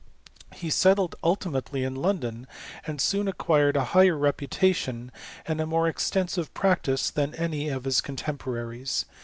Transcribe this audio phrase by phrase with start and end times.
[0.55, 2.47] He settled ultimately in London,
[2.87, 5.11] and soon acquired a higher reputation,
[5.45, 9.05] and a more extensive practice, than any of his contemporaries.